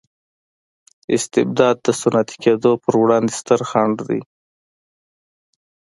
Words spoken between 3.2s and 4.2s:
ستر خنډ و.